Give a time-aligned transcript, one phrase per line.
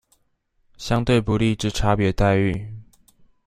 [0.79, 2.73] 相對不利之差別待遇